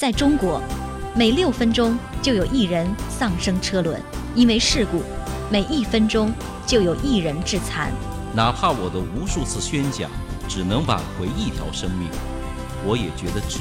[0.00, 0.62] 在中国，
[1.14, 4.00] 每六分钟就有一人丧生车轮，
[4.34, 5.02] 因为事故；
[5.50, 6.32] 每一分钟
[6.66, 7.92] 就有一人致残。
[8.34, 10.10] 哪怕我的无数次宣讲
[10.48, 12.08] 只能挽回一条生命，
[12.82, 13.58] 我也觉得值。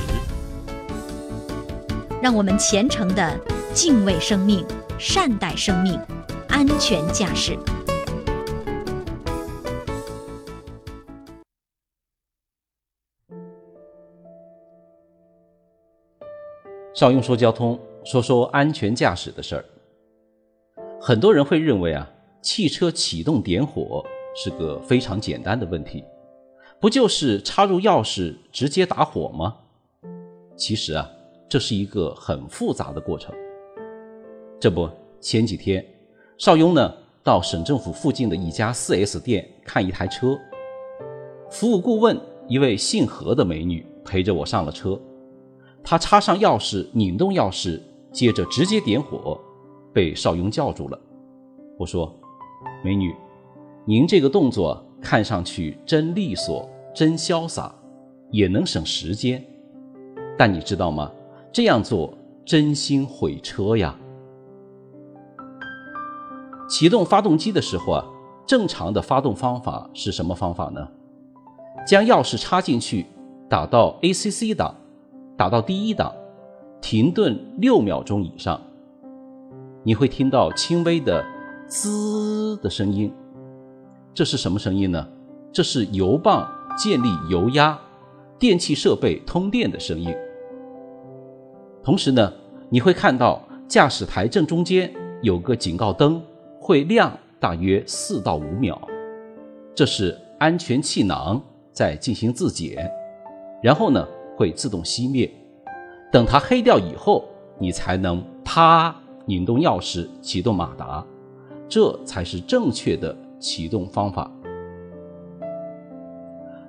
[2.22, 3.37] 让我们虔诚的
[3.74, 4.65] 敬畏生命，
[4.97, 5.99] 善待生命，
[6.47, 7.60] 安全驾驶。
[17.00, 19.64] 邵雍说交通，说说安全驾驶的事儿。
[21.00, 22.06] 很多人会认为啊，
[22.42, 24.04] 汽车启动点火
[24.36, 26.04] 是个非常简单的问题，
[26.78, 29.56] 不就是插入钥匙直接打火吗？
[30.58, 31.09] 其实啊，
[31.48, 33.34] 这是一个很复杂的过程。
[34.59, 34.90] 这不，
[35.22, 35.81] 前几天
[36.38, 40.38] 邵雍呢到省政府附近的一家 4S 店看一台车，
[41.50, 45.00] 服务顾问一位姓何的美女陪着我上了车。
[45.84, 47.80] 他插上钥匙，拧动钥匙，
[48.12, 49.40] 接着直接点火，
[49.94, 51.00] 被邵雍叫住了。
[51.78, 52.14] 我说
[52.84, 53.16] ：“美女，
[53.86, 57.73] 您这个动作看上去真利索，真潇洒，
[58.30, 59.44] 也能省时间。
[60.38, 61.12] 但你知道吗？
[61.52, 62.14] 这样做
[62.46, 63.98] 真心毁车呀！
[66.70, 68.06] 启动发动机的时候啊，
[68.46, 70.88] 正常的发动方法是什么方法呢？
[71.88, 73.06] 将钥匙插进去，
[73.50, 74.75] 打到 ACC 档。”
[75.40, 76.14] 打到第一档，
[76.82, 78.59] 停顿六秒钟以上，
[79.84, 81.23] 你会听到轻微的
[81.66, 83.09] 滋的声音。
[84.14, 85.08] 这是什么声音呢？
[85.50, 86.46] 这是油泵
[86.78, 87.80] 建立油压、
[88.38, 90.14] 电气设备通电的声音。
[91.81, 92.34] 同时呢，
[92.68, 96.22] 你会看到驾驶台正中间有个警告灯，
[96.59, 98.78] 会亮大约四到五秒，
[99.74, 102.92] 这是安全气囊在进行自检。
[103.64, 104.06] 然后呢？
[104.40, 105.30] 会自动熄灭，
[106.09, 107.26] 等它黑掉以后，
[107.58, 111.06] 你才能啪拧动钥匙启动马达，
[111.68, 114.31] 这才是正确的启动方法。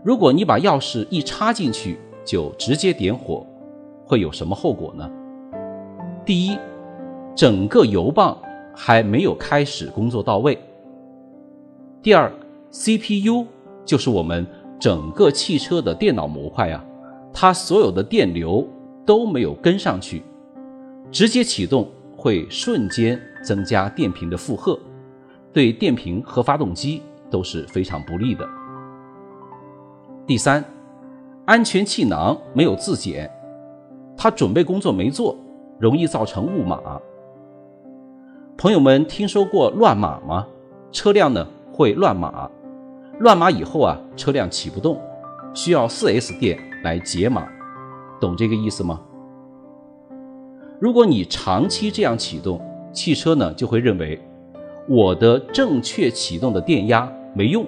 [0.03, 3.47] 如果你把钥匙一插进去就直接点火，
[4.05, 5.09] 会有什么后果呢？
[6.27, 6.59] 第一，
[7.37, 8.37] 整个油泵
[8.75, 10.57] 还没有开始工作到位；
[12.03, 12.33] 第二
[12.73, 13.47] ，CPU
[13.85, 14.45] 就是我们
[14.81, 16.85] 整个汽车的电脑模块呀。
[17.33, 18.67] 它所有的电流
[19.07, 20.23] 都没有跟上去，
[21.11, 24.79] 直接启动会瞬间增加电瓶的负荷，
[25.53, 28.47] 对电瓶和发动机都是非常不利的。
[30.27, 30.65] 第三，
[31.47, 33.31] 安全气囊没有自检，
[34.17, 35.37] 它准备工作没做，
[35.79, 36.79] 容易造成误码。
[38.57, 40.47] 朋友们听说过乱码吗？
[40.93, 42.51] 车辆呢会乱码，
[43.19, 45.01] 乱码以后啊，车辆启不动，
[45.55, 46.59] 需要 4S 店。
[46.83, 47.47] 来解码，
[48.21, 49.01] 懂这个意思吗？
[50.79, 52.61] 如果你长期这样启动
[52.93, 54.19] 汽车呢，就会认为
[54.89, 57.67] 我的正确启动的电压没用，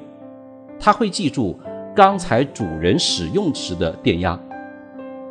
[0.81, 1.59] 它会记住
[1.95, 4.39] 刚才主人使用时的电压，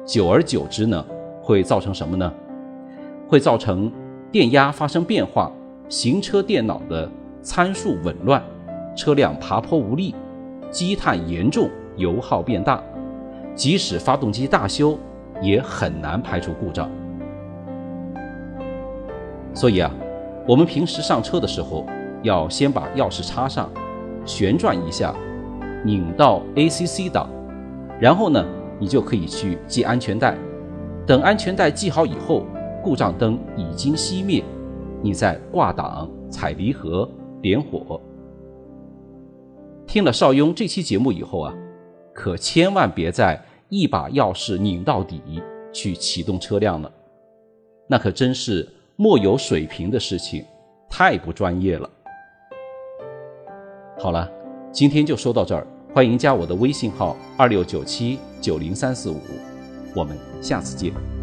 [0.06, 1.04] 久而久之呢，
[1.42, 2.32] 会造成什么呢？
[3.28, 3.92] 会造成
[4.32, 5.52] 电压发生变化，
[5.90, 7.10] 行车电脑的
[7.42, 8.44] 参数紊乱，
[8.96, 10.14] 车辆爬坡无力，
[10.70, 11.68] 积碳严重，
[11.98, 12.84] 油耗变大。
[13.56, 14.98] 即使发动机大修，
[15.42, 16.90] 也很难排除故障。
[19.54, 19.92] 所以啊，
[20.48, 21.86] 我们平时上车的时候，
[22.24, 23.70] 要先把钥匙插上，
[24.26, 25.14] 旋转一下，
[25.84, 27.30] 拧到 ACC 档，
[28.00, 28.44] 然后呢，
[28.80, 30.38] 你就可以去系安全带。
[31.06, 32.46] 等安全带系好以后，
[32.82, 34.44] 故障灯已经熄灭，
[35.02, 37.10] 你再挂档、踩离合、
[37.42, 38.00] 点火。
[39.86, 41.54] 听了邵雍这期节目以后啊。
[42.22, 45.42] 可千万别再一把钥匙拧到底
[45.74, 46.92] 去启动车辆了，
[47.88, 50.46] 那可真是莫有水平的事情，
[50.88, 51.90] 太不专业了。
[53.98, 54.32] 好了，
[54.72, 55.66] 今天就说到这儿，
[55.96, 59.20] 欢迎加我的微信号二六九七九零三四五，
[59.96, 61.21] 我们下次见。